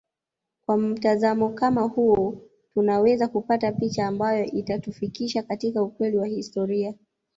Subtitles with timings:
[0.65, 2.37] Kwa mtazamo kama huo
[2.73, 6.93] tunaweza kupata picha ambayo itatufikisha katika ukweli wa historia